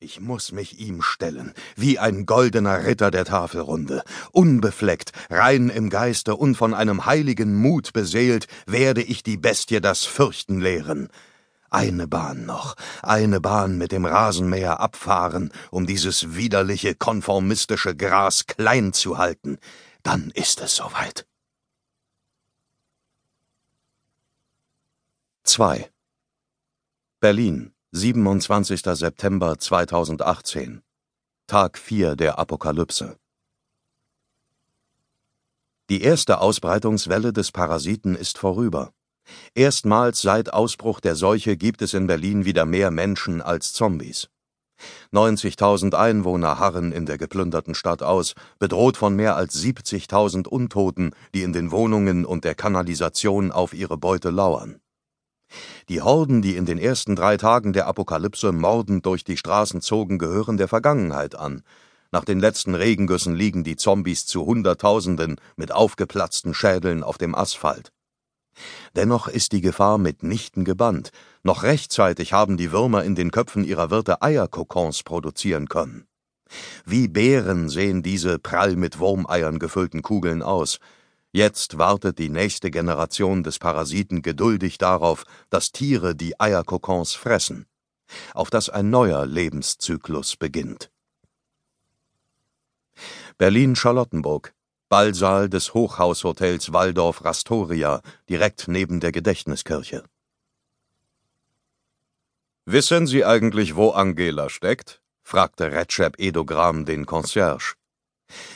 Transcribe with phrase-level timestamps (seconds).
[0.00, 4.04] Ich muss mich ihm stellen, wie ein goldener Ritter der Tafelrunde.
[4.30, 10.04] Unbefleckt, rein im Geiste und von einem heiligen Mut beseelt, werde ich die Bestie das
[10.04, 11.08] Fürchten lehren.
[11.68, 18.92] Eine Bahn noch, eine Bahn mit dem Rasenmäher abfahren, um dieses widerliche, konformistische Gras klein
[18.92, 19.58] zu halten.
[20.04, 21.26] Dann ist es soweit.
[25.42, 25.90] 2.
[27.18, 28.80] Berlin 27.
[28.94, 30.82] September 2018
[31.48, 33.16] Tag 4 der Apokalypse
[35.90, 38.92] Die erste Ausbreitungswelle des Parasiten ist vorüber.
[39.56, 44.28] Erstmals seit Ausbruch der Seuche gibt es in Berlin wieder mehr Menschen als Zombies.
[45.12, 51.42] 90.000 Einwohner harren in der geplünderten Stadt aus, bedroht von mehr als 70.000 Untoten, die
[51.42, 54.80] in den Wohnungen und der Kanalisation auf ihre Beute lauern.
[55.88, 60.18] Die Horden, die in den ersten drei Tagen der Apokalypse mordend durch die Straßen zogen,
[60.18, 61.62] gehören der Vergangenheit an.
[62.10, 67.92] Nach den letzten Regengüssen liegen die Zombies zu Hunderttausenden mit aufgeplatzten Schädeln auf dem Asphalt.
[68.96, 71.10] Dennoch ist die Gefahr mitnichten gebannt.
[71.42, 76.06] Noch rechtzeitig haben die Würmer in den Köpfen ihrer Wirte Eierkokons produzieren können.
[76.84, 80.78] Wie Bären sehen diese prall mit Wurmeiern gefüllten Kugeln aus.
[81.32, 87.66] Jetzt wartet die nächste Generation des Parasiten geduldig darauf, dass Tiere die Eierkokons fressen,
[88.32, 90.90] auf dass ein neuer Lebenszyklus beginnt.
[93.36, 94.54] Berlin-Charlottenburg,
[94.88, 100.02] Ballsaal des Hochhaushotels Waldorf Rastoria, direkt neben der Gedächtniskirche.
[102.64, 105.02] Wissen Sie eigentlich, wo Angela steckt?
[105.22, 107.74] fragte Recep Edogram den Concierge.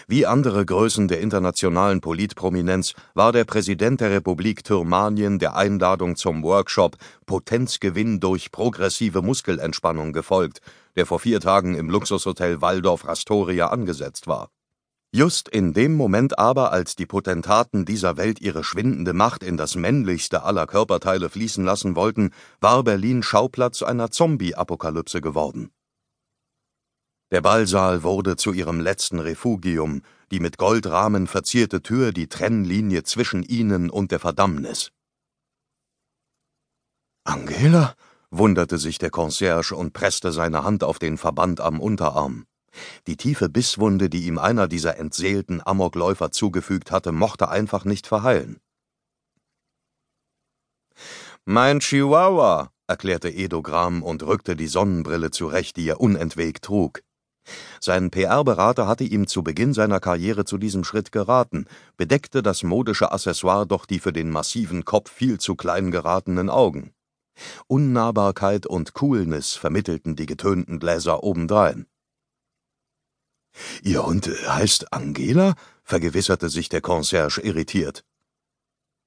[0.07, 6.43] Wie andere Größen der internationalen Politprominenz war der Präsident der Republik Turmanien der Einladung zum
[6.43, 10.61] Workshop Potenzgewinn durch progressive Muskelentspannung gefolgt,
[10.97, 14.51] der vor vier Tagen im Luxushotel Waldorf Astoria angesetzt war.
[15.15, 19.75] Just in dem Moment aber, als die Potentaten dieser Welt ihre schwindende Macht in das
[19.75, 22.31] männlichste aller Körperteile fließen lassen wollten,
[22.63, 25.71] war Berlin Schauplatz einer Zombie-Apokalypse geworden.
[27.33, 33.43] Der Ballsaal wurde zu ihrem letzten Refugium, die mit Goldrahmen verzierte Tür die Trennlinie zwischen
[33.43, 34.91] ihnen und der Verdammnis.
[37.25, 37.95] Angela?
[38.31, 42.45] wunderte sich der Concierge und presste seine Hand auf den Verband am Unterarm.
[43.07, 48.61] Die tiefe Bisswunde, die ihm einer dieser entseelten Amokläufer zugefügt hatte, mochte einfach nicht verheilen.
[51.47, 57.01] Mein Chihuahua, erklärte Edogram und rückte die Sonnenbrille zurecht, die er unentwegt trug.
[57.81, 61.67] Sein PR-Berater hatte ihm zu Beginn seiner Karriere zu diesem Schritt geraten,
[61.97, 66.93] bedeckte das modische Accessoire doch die für den massiven Kopf viel zu klein geratenen Augen.
[67.67, 71.87] Unnahbarkeit und Coolness vermittelten die getönten Gläser obendrein.
[73.83, 75.55] Ihr Hund heißt Angela?
[75.85, 78.05] vergewisserte sich der Concierge irritiert.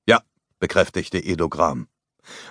[0.06, 0.22] Ja,
[0.59, 1.88] bekräftigte Edogram.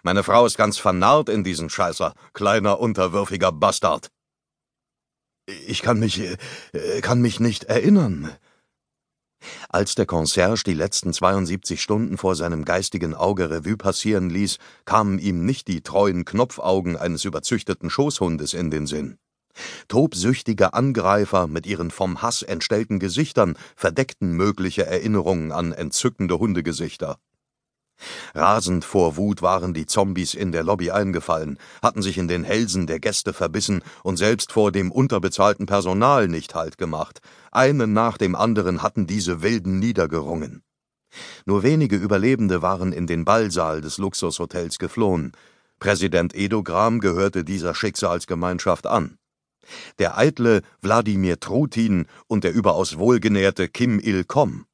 [0.03, 4.11] Meine Frau ist ganz vernarrt in diesen Scheißer, kleiner unterwürfiger Bastard.
[5.47, 8.31] Ich kann mich, äh, kann mich nicht erinnern.
[9.69, 15.19] Als der Concierge die letzten 72 Stunden vor seinem geistigen Auge Revue passieren ließ, kamen
[15.19, 19.19] ihm nicht die treuen Knopfaugen eines überzüchteten Schoßhundes in den Sinn.
[19.87, 27.19] Tobsüchtige Angreifer mit ihren vom Hass entstellten Gesichtern verdeckten mögliche Erinnerungen an entzückende Hundegesichter.
[28.35, 32.87] Rasend vor Wut waren die Zombies in der Lobby eingefallen, hatten sich in den Hälsen
[32.87, 37.21] der Gäste verbissen und selbst vor dem unterbezahlten Personal nicht Halt gemacht.
[37.53, 40.63] Einen nach dem anderen hatten diese Wilden niedergerungen.
[41.47, 45.33] Nur wenige Überlebende waren in den Ballsaal des Luxushotels geflohen.
[45.79, 49.19] Präsident Edogram gehörte dieser Schicksalsgemeinschaft an.
[49.99, 54.67] Der eitle Wladimir Trutin und der überaus wohlgenährte Kim Il-kom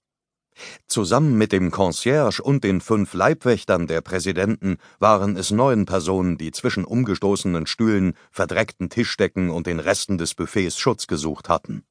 [0.86, 6.50] Zusammen mit dem Concierge und den fünf Leibwächtern der Präsidenten waren es neun Personen, die
[6.50, 11.84] zwischen umgestoßenen Stühlen, verdreckten Tischdecken und den Resten des Buffets Schutz gesucht hatten.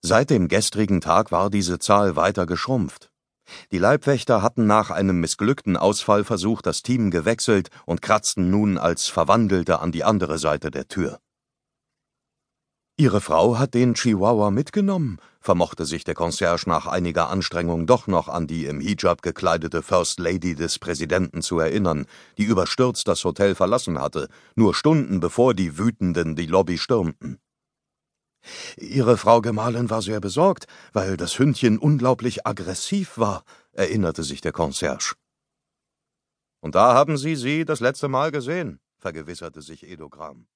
[0.00, 3.10] Seit dem gestrigen Tag war diese Zahl weiter geschrumpft.
[3.72, 9.80] Die Leibwächter hatten nach einem missglückten Ausfallversuch das Team gewechselt und kratzten nun als Verwandelte
[9.80, 11.18] an die andere Seite der Tür.
[13.00, 18.28] Ihre Frau hat den Chihuahua mitgenommen, vermochte sich der Concierge nach einiger Anstrengung doch noch
[18.28, 22.06] an die im Hijab gekleidete First Lady des Präsidenten zu erinnern,
[22.38, 27.38] die überstürzt das Hotel verlassen hatte, nur Stunden bevor die Wütenden die Lobby stürmten.
[28.76, 34.50] Ihre Frau Gemahlin war sehr besorgt, weil das Hündchen unglaublich aggressiv war, erinnerte sich der
[34.50, 35.14] Concierge.
[36.60, 40.48] Und da haben Sie sie das letzte Mal gesehen, vergewisserte sich Edogram.